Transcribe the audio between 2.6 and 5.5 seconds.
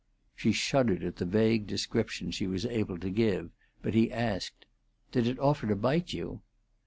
able to give; but he asked, "Did it